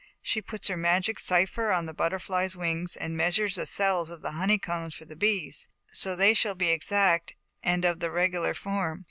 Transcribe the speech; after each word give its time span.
She 0.23 0.41
puts 0.41 0.67
her 0.67 0.75
magic 0.77 1.19
cipher 1.19 1.69
on 1.71 1.85
the 1.85 1.93
butter 1.93 2.17
flies' 2.17 2.57
wings, 2.57 2.97
and 2.97 3.15
measures 3.15 3.53
the 3.57 3.67
cells 3.67 4.09
of 4.09 4.23
the 4.23 4.31
honey 4.31 4.57
combs 4.57 4.95
for 4.95 5.05
the 5.05 5.15
bees, 5.15 5.67
so 5.91 6.15
they 6.15 6.33
shall 6.33 6.55
be 6.55 6.69
exact 6.71 7.35
and 7.61 7.85
of 7.85 7.99
the 7.99 8.09
regular 8.09 8.55
form. 8.55 8.99